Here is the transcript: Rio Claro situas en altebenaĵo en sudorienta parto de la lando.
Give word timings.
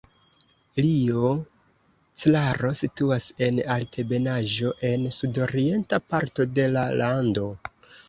Rio 0.85 1.29
Claro 2.23 2.73
situas 2.81 3.29
en 3.49 3.61
altebenaĵo 3.77 4.75
en 4.93 5.07
sudorienta 5.21 6.05
parto 6.11 6.53
de 6.59 6.71
la 6.77 6.93
lando. 7.07 7.51